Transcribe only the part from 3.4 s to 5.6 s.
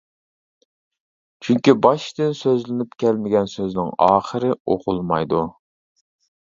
سۆزنىڭ ئاخىرى ئوقۇلمايدۇ.